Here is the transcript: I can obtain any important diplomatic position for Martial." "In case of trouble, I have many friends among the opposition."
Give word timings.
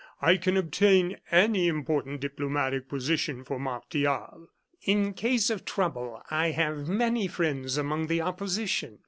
I 0.19 0.37
can 0.37 0.57
obtain 0.57 1.17
any 1.29 1.67
important 1.67 2.21
diplomatic 2.21 2.89
position 2.89 3.43
for 3.43 3.59
Martial." 3.59 4.47
"In 4.81 5.13
case 5.13 5.51
of 5.51 5.63
trouble, 5.63 6.23
I 6.31 6.49
have 6.49 6.87
many 6.87 7.27
friends 7.27 7.77
among 7.77 8.07
the 8.07 8.21
opposition." 8.21 8.97